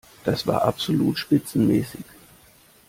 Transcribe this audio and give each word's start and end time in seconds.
Das 0.23 0.47
war 0.47 0.63
absolut 0.63 1.19
spitzenmäßig! 1.19 2.01